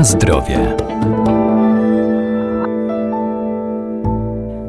[0.00, 0.76] Na zdrowie.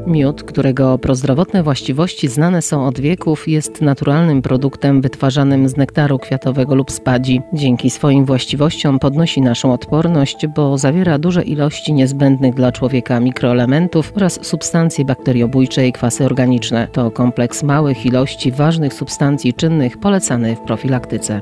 [0.08, 6.76] Miód, którego prozdrowotne właściwości znane są od wieków, jest naturalnym produktem wytwarzanym z nektaru kwiatowego
[6.76, 7.42] lub spadzi.
[7.54, 14.46] Dzięki swoim właściwościom podnosi naszą odporność, bo zawiera duże ilości niezbędnych dla człowieka mikroelementów oraz
[14.46, 16.88] substancje bakteriobójcze i kwasy organiczne.
[16.92, 21.42] To kompleks małych ilości ważnych substancji czynnych polecany w profilaktyce.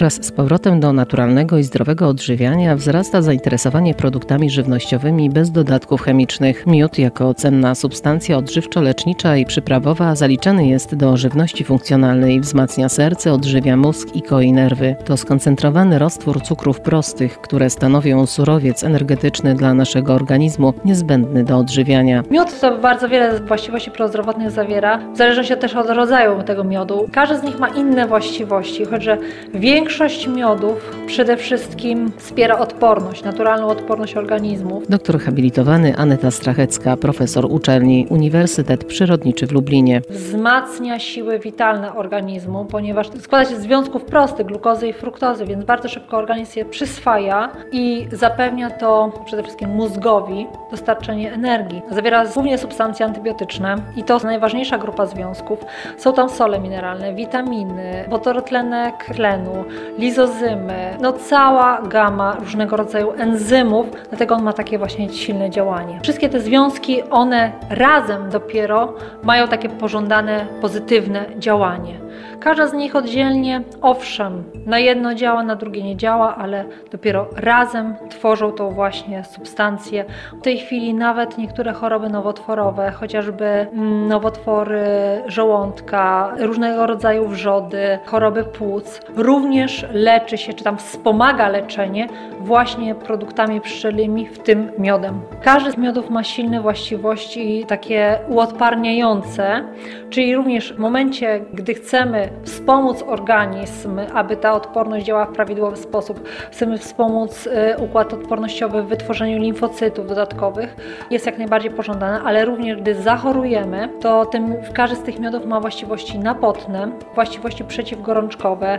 [0.00, 6.66] Wraz z powrotem do naturalnego i zdrowego odżywiania wzrasta zainteresowanie produktami żywnościowymi bez dodatków chemicznych.
[6.66, 13.76] Miód jako cenna substancja odżywczo-lecznicza i przyprawowa zaliczany jest do żywności funkcjonalnej, wzmacnia serce, odżywia
[13.76, 14.96] mózg i koi nerwy.
[15.04, 22.22] To skoncentrowany roztwór cukrów prostych, które stanowią surowiec energetyczny dla naszego organizmu, niezbędny do odżywiania.
[22.30, 27.08] Miód to bardzo wiele właściwości prozdrowotnych zawiera, w zależności też od rodzaju tego miodu.
[27.12, 29.18] Każdy z nich ma inne właściwości, choć że
[29.54, 34.82] większość Większość miodów przede wszystkim wspiera odporność, naturalną odporność organizmu.
[34.88, 40.00] Doktor habilitowany Aneta Strachecka, profesor uczelni Uniwersytet Przyrodniczy w Lublinie.
[40.10, 45.88] Wzmacnia siły witalne organizmu, ponieważ składa się z związków prostych, glukozy i fruktozy, więc bardzo
[45.88, 51.82] szybko organizm je przyswaja i zapewnia to przede wszystkim mózgowi dostarczenie energii.
[51.90, 55.58] Zawiera głównie substancje antybiotyczne i to najważniejsza grupa związków.
[55.96, 59.64] Są tam sole mineralne, witaminy, wodorotlenek tlenu,
[59.98, 66.00] lizozymy, no cała gama różnego rodzaju enzymów, dlatego on ma takie właśnie silne działanie.
[66.02, 72.10] Wszystkie te związki, one razem dopiero mają takie pożądane, pozytywne działanie.
[72.40, 77.94] Każda z nich oddzielnie, owszem, na jedno działa, na drugie nie działa, ale dopiero razem
[78.10, 80.04] tworzą tą właśnie substancję.
[80.40, 84.82] W tej chwili nawet niektóre choroby nowotworowe, chociażby mm, nowotwory
[85.26, 89.59] żołądka, różnego rodzaju wrzody, choroby płuc, również
[89.92, 92.08] leczy się, czy tam wspomaga leczenie
[92.40, 95.20] właśnie produktami pszczelimi, w tym miodem.
[95.42, 99.64] Każdy z miodów ma silne właściwości takie uodparniające,
[100.10, 106.28] czyli również w momencie, gdy chcemy wspomóc organizm, aby ta odporność działała w prawidłowy sposób,
[106.50, 107.50] chcemy wspomóc y,
[107.82, 110.76] układ odpornościowy w wytworzeniu limfocytów dodatkowych,
[111.10, 115.60] jest jak najbardziej pożądane, ale również gdy zachorujemy, to tym, każdy z tych miodów ma
[115.60, 118.78] właściwości napotne, właściwości przeciwgorączkowe,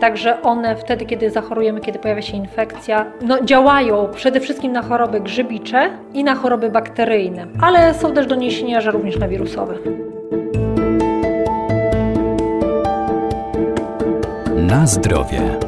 [0.00, 5.20] także one wtedy, kiedy zachorujemy, kiedy pojawia się infekcja, no, działają przede wszystkim na choroby
[5.20, 9.74] grzybicze i na choroby bakteryjne, ale są też doniesienia, że również na wirusowe.
[14.56, 15.65] Na zdrowie.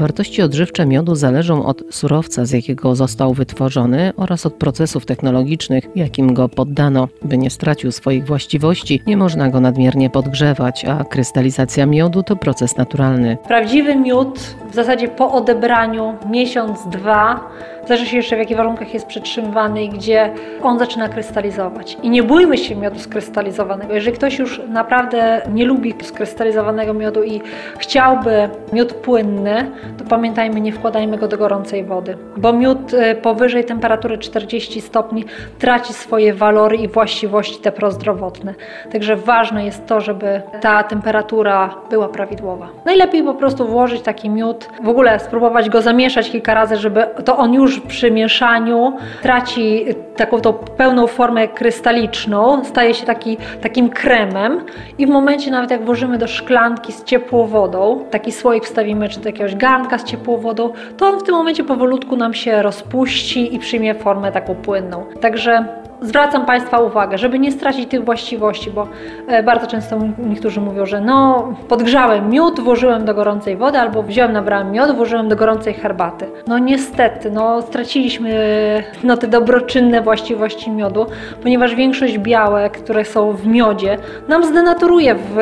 [0.00, 6.34] Wartości odżywcze miodu zależą od surowca, z jakiego został wytworzony oraz od procesów technologicznych, jakim
[6.34, 7.08] go poddano.
[7.22, 12.76] By nie stracił swoich właściwości, nie można go nadmiernie podgrzewać, a krystalizacja miodu to proces
[12.76, 13.36] naturalny.
[13.48, 14.40] Prawdziwy miód
[14.70, 17.50] w zasadzie po odebraniu miesiąc, dwa
[17.90, 20.32] Zależy się jeszcze w jakich warunkach jest przetrzymywany i gdzie
[20.62, 21.96] on zaczyna krystalizować.
[22.02, 23.94] I nie bójmy się miodu skrystalizowanego.
[23.94, 27.40] Jeżeli ktoś już naprawdę nie lubi skrystalizowanego miodu i
[27.78, 33.64] chciałby miód płynny, to pamiętajmy, nie wkładajmy go do gorącej wody, bo miód y, powyżej
[33.64, 35.24] temperatury 40 stopni
[35.58, 38.54] traci swoje walory i właściwości te prozdrowotne.
[38.92, 42.68] Także ważne jest to, żeby ta temperatura była prawidłowa.
[42.84, 47.36] Najlepiej po prostu włożyć taki miód, w ogóle spróbować go zamieszać kilka razy, żeby to
[47.36, 48.92] on już przy mieszaniu
[49.22, 49.84] traci
[50.16, 54.64] taką tą pełną formę krystaliczną, staje się taki, takim kremem
[54.98, 59.20] i w momencie nawet jak włożymy do szklanki z ciepłą wodą, taki słoik wstawimy czy
[59.20, 63.54] do jakiegoś garnka z ciepłą wodą, to on w tym momencie powolutku nam się rozpuści
[63.54, 65.04] i przyjmie formę taką płynną.
[65.20, 65.64] Także
[66.02, 68.88] zwracam Państwa uwagę, żeby nie stracić tych właściwości, bo
[69.26, 74.32] e, bardzo często niektórzy mówią, że no podgrzałem miód, włożyłem do gorącej wody, albo wziąłem,
[74.32, 76.26] nabrałem miód, włożyłem do gorącej herbaty.
[76.46, 78.30] No niestety, no straciliśmy
[79.04, 81.06] no, te dobroczynne właściwości miodu,
[81.42, 83.98] ponieważ większość białek, które są w miodzie,
[84.28, 85.36] nam zdenaturuje w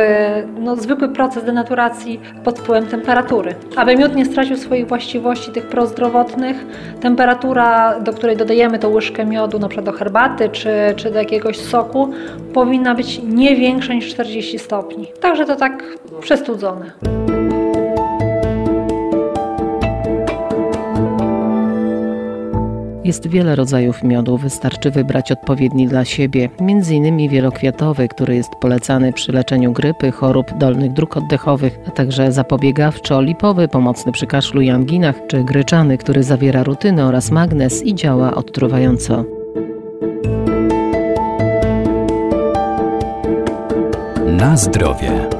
[0.58, 3.54] no, zwykły proces denaturacji pod wpływem temperatury.
[3.76, 6.66] Aby miód nie stracił swoich właściwości tych prozdrowotnych,
[7.00, 11.56] temperatura, do której dodajemy tą łyżkę miodu, na przykład do herbaty, czy, czy do jakiegoś
[11.56, 12.11] soku
[12.55, 15.06] powinna być nie większa niż 40 stopni.
[15.21, 15.83] Także to tak
[16.21, 16.93] przestudzone.
[23.09, 27.29] Jest wiele rodzajów miodu, wystarczy wybrać odpowiedni dla siebie, m.in.
[27.29, 34.12] wielokwiatowy, który jest polecany przy leczeniu grypy, chorób dolnych dróg oddechowych, a także zapobiegawczo-lipowy, pomocny
[34.12, 39.38] przy kaszlu i anginach, czy gryczany, który zawiera rutynę oraz magnez i działa odtruwająco.
[44.38, 45.38] Na zdrowie.